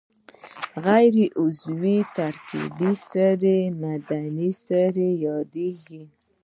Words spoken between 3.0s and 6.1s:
سرې معدني سرې یادیږي.